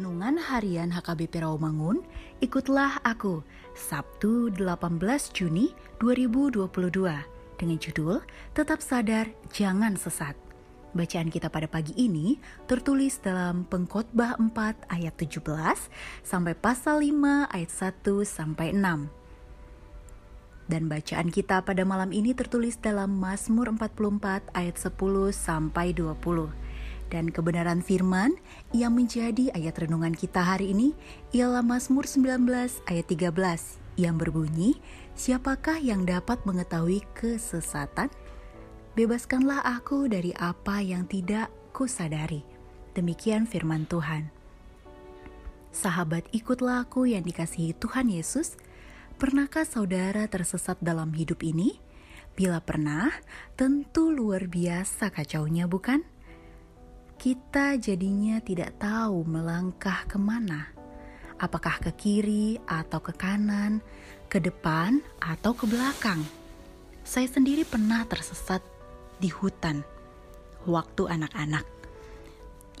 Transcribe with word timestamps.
Renungan 0.00 0.40
Harian 0.40 0.96
HKBP 0.96 1.44
Rawamangun, 1.44 2.00
ikutlah 2.40 3.04
aku, 3.04 3.44
Sabtu 3.76 4.48
18 4.48 4.96
Juni 5.36 5.76
2022, 6.00 6.64
dengan 7.60 7.76
judul 7.76 8.24
Tetap 8.56 8.80
Sadar, 8.80 9.28
Jangan 9.52 10.00
Sesat. 10.00 10.40
Bacaan 10.96 11.28
kita 11.28 11.52
pada 11.52 11.68
pagi 11.68 11.92
ini 12.00 12.40
tertulis 12.64 13.20
dalam 13.20 13.68
Pengkhotbah 13.68 14.40
4 14.40 14.88
ayat 14.88 15.20
17 15.20 15.44
sampai 16.24 16.56
pasal 16.56 17.04
5 17.04 17.52
ayat 17.52 17.68
1 17.68 18.24
sampai 18.24 18.72
6. 18.72 19.04
Dan 20.64 20.88
bacaan 20.88 21.28
kita 21.28 21.60
pada 21.60 21.84
malam 21.84 22.16
ini 22.16 22.32
tertulis 22.32 22.80
dalam 22.80 23.20
Mazmur 23.20 23.68
44 23.76 24.48
ayat 24.56 24.80
10 24.80 24.96
sampai 25.28 25.92
20 25.92 26.69
dan 27.10 27.28
kebenaran 27.28 27.82
firman 27.82 28.38
yang 28.70 28.94
menjadi 28.94 29.50
ayat 29.52 29.82
renungan 29.82 30.14
kita 30.14 30.40
hari 30.40 30.70
ini 30.70 30.94
ialah 31.34 31.60
Mazmur 31.60 32.06
19 32.06 32.46
ayat 32.86 33.06
13 33.10 33.34
yang 33.98 34.16
berbunyi, 34.16 34.78
Siapakah 35.18 35.76
yang 35.82 36.08
dapat 36.08 36.40
mengetahui 36.48 37.04
kesesatan? 37.12 38.08
Bebaskanlah 38.96 39.60
aku 39.60 40.08
dari 40.08 40.32
apa 40.32 40.80
yang 40.80 41.04
tidak 41.04 41.52
kusadari. 41.76 42.40
Demikian 42.96 43.44
firman 43.44 43.84
Tuhan. 43.84 44.32
Sahabat 45.70 46.26
ikutlah 46.32 46.88
aku 46.88 47.06
yang 47.06 47.22
dikasihi 47.22 47.76
Tuhan 47.76 48.08
Yesus. 48.10 48.56
Pernahkah 49.20 49.68
saudara 49.68 50.24
tersesat 50.26 50.80
dalam 50.80 51.12
hidup 51.12 51.44
ini? 51.44 51.76
Bila 52.34 52.58
pernah, 52.64 53.12
tentu 53.54 54.08
luar 54.08 54.48
biasa 54.48 55.12
kacaunya 55.12 55.68
bukan? 55.68 56.02
Kita 57.20 57.76
jadinya 57.76 58.40
tidak 58.40 58.80
tahu 58.80 59.28
melangkah 59.28 60.08
ke 60.08 60.16
mana. 60.16 60.72
Apakah 61.36 61.76
ke 61.76 61.92
kiri 61.92 62.56
atau 62.64 62.96
ke 63.04 63.12
kanan, 63.12 63.84
ke 64.32 64.40
depan 64.40 65.04
atau 65.20 65.52
ke 65.52 65.68
belakang. 65.68 66.24
Saya 67.04 67.28
sendiri 67.28 67.68
pernah 67.68 68.08
tersesat 68.08 68.64
di 69.20 69.28
hutan 69.28 69.84
waktu 70.64 71.12
anak-anak 71.12 71.68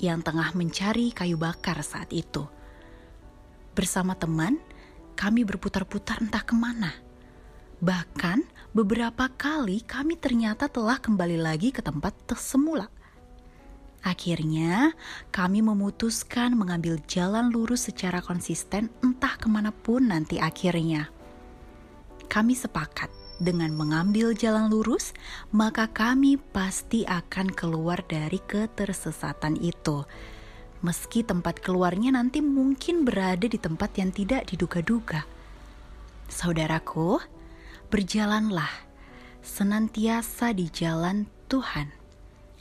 yang 0.00 0.24
tengah 0.24 0.56
mencari 0.56 1.12
kayu 1.12 1.36
bakar 1.36 1.84
saat 1.84 2.08
itu. 2.08 2.48
Bersama 3.76 4.16
teman, 4.16 4.56
kami 5.20 5.44
berputar-putar 5.44 6.24
entah 6.24 6.40
ke 6.40 6.56
mana. 6.56 6.96
Bahkan 7.84 8.72
beberapa 8.72 9.28
kali 9.36 9.84
kami 9.84 10.16
ternyata 10.16 10.72
telah 10.72 10.96
kembali 10.96 11.36
lagi 11.36 11.76
ke 11.76 11.84
tempat 11.84 12.16
semula 12.40 12.88
Akhirnya, 14.00 14.96
kami 15.28 15.60
memutuskan 15.60 16.56
mengambil 16.56 16.96
jalan 17.04 17.52
lurus 17.52 17.92
secara 17.92 18.24
konsisten 18.24 18.88
entah 19.04 19.36
ke 19.36 19.44
mana 19.44 19.76
pun 19.76 20.08
nanti 20.08 20.40
akhirnya. 20.40 21.12
Kami 22.32 22.56
sepakat 22.56 23.12
dengan 23.36 23.76
mengambil 23.76 24.32
jalan 24.32 24.72
lurus, 24.72 25.12
maka 25.52 25.84
kami 25.92 26.40
pasti 26.40 27.04
akan 27.04 27.52
keluar 27.52 28.00
dari 28.08 28.40
ketersesatan 28.40 29.60
itu. 29.60 30.08
Meski 30.80 31.20
tempat 31.20 31.60
keluarnya 31.60 32.16
nanti 32.16 32.40
mungkin 32.40 33.04
berada 33.04 33.44
di 33.44 33.60
tempat 33.60 34.00
yang 34.00 34.16
tidak 34.16 34.48
diduga-duga. 34.48 35.28
Saudaraku, 36.32 37.20
berjalanlah 37.92 38.70
senantiasa 39.44 40.56
di 40.56 40.72
jalan 40.72 41.28
Tuhan 41.52 41.99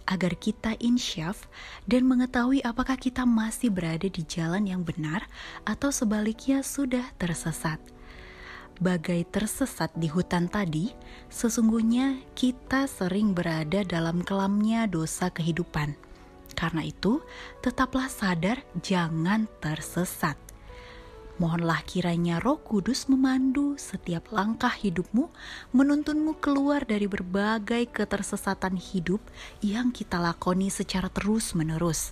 agar 0.09 0.33
kita 0.33 0.73
insyaf 0.81 1.45
dan 1.85 2.09
mengetahui 2.09 2.65
apakah 2.65 2.97
kita 2.97 3.29
masih 3.29 3.69
berada 3.69 4.09
di 4.09 4.25
jalan 4.25 4.65
yang 4.65 4.81
benar 4.81 5.29
atau 5.69 5.93
sebaliknya 5.93 6.65
sudah 6.65 7.05
tersesat. 7.21 7.77
Bagai 8.81 9.27
tersesat 9.29 9.93
di 9.93 10.09
hutan 10.09 10.49
tadi, 10.49 10.89
sesungguhnya 11.29 12.25
kita 12.33 12.89
sering 12.89 13.37
berada 13.37 13.85
dalam 13.85 14.25
kelamnya 14.25 14.89
dosa 14.89 15.29
kehidupan. 15.29 15.93
Karena 16.57 16.87
itu, 16.87 17.21
tetaplah 17.61 18.09
sadar 18.09 18.63
jangan 18.81 19.45
tersesat. 19.61 20.48
Mohonlah 21.39 21.87
kiranya 21.87 22.43
Roh 22.43 22.59
Kudus 22.59 23.07
memandu 23.07 23.79
setiap 23.79 24.27
langkah 24.35 24.75
hidupmu, 24.75 25.31
menuntunmu 25.71 26.35
keluar 26.43 26.83
dari 26.83 27.07
berbagai 27.07 27.87
ketersesatan 27.95 28.75
hidup 28.75 29.23
yang 29.63 29.95
kita 29.95 30.19
lakoni 30.19 30.67
secara 30.67 31.07
terus-menerus. 31.07 32.11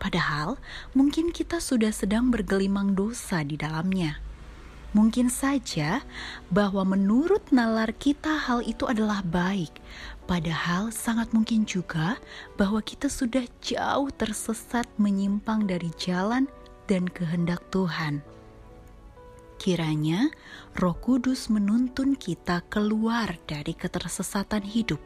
Padahal 0.00 0.56
mungkin 0.96 1.36
kita 1.36 1.60
sudah 1.60 1.92
sedang 1.92 2.32
bergelimang 2.32 2.96
dosa 2.96 3.44
di 3.44 3.60
dalamnya. 3.60 4.16
Mungkin 4.96 5.28
saja 5.28 6.00
bahwa 6.48 6.96
menurut 6.96 7.44
nalar 7.52 7.92
kita 7.92 8.40
hal 8.40 8.64
itu 8.64 8.88
adalah 8.88 9.20
baik, 9.20 9.84
padahal 10.24 10.88
sangat 10.88 11.28
mungkin 11.36 11.68
juga 11.68 12.16
bahwa 12.56 12.80
kita 12.80 13.12
sudah 13.12 13.44
jauh 13.60 14.08
tersesat 14.16 14.88
menyimpang 14.96 15.68
dari 15.68 15.92
jalan 16.00 16.48
dan 16.88 17.04
kehendak 17.08 17.60
Tuhan. 17.68 18.24
Kiranya 19.62 20.26
Roh 20.74 20.98
Kudus 20.98 21.46
menuntun 21.46 22.18
kita 22.18 22.66
keluar 22.66 23.38
dari 23.46 23.78
ketersesatan 23.78 24.66
hidup, 24.66 24.98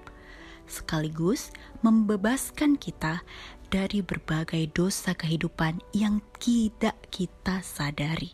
sekaligus 0.65 1.53
membebaskan 1.85 2.81
kita 2.81 3.21
dari 3.69 4.01
berbagai 4.01 4.65
dosa 4.73 5.13
kehidupan 5.13 5.85
yang 5.93 6.25
tidak 6.41 6.97
kita 7.13 7.61
sadari. 7.61 8.33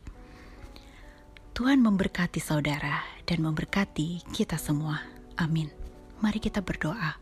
Tuhan 1.58 1.82
memberkati 1.82 2.38
saudara 2.38 3.02
dan 3.26 3.42
memberkati 3.42 4.22
kita 4.30 4.62
semua. 4.62 5.02
Amin. 5.42 5.74
Mari 6.22 6.38
kita 6.38 6.62
berdoa. 6.62 7.18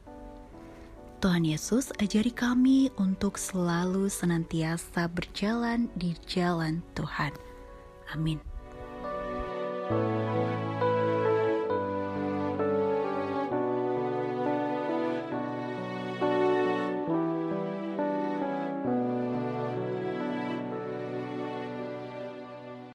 Tuhan 1.25 1.49
Yesus, 1.49 1.89
ajari 1.97 2.37
kami 2.37 2.93
untuk 3.01 3.41
selalu 3.41 4.13
senantiasa 4.13 5.09
berjalan 5.09 5.89
di 5.97 6.13
jalan 6.29 6.85
Tuhan. 6.93 7.33
Amin. 8.13 8.50
Música 9.91 10.90